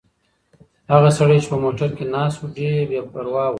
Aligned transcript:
هغه 0.91 1.09
سړی 1.17 1.37
چې 1.43 1.47
په 1.51 1.57
موټر 1.63 1.89
کې 1.97 2.05
ناست 2.13 2.37
و 2.39 2.45
ډېر 2.57 2.79
بې 2.89 3.01
پروا 3.11 3.45
و. 3.47 3.49